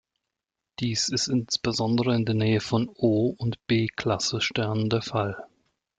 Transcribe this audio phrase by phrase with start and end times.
[0.79, 5.43] Dies ist insbesondere in der Nähe von O- und B-Klasse Sternen der Fall.